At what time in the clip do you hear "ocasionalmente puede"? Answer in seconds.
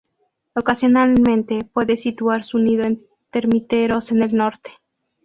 0.55-1.95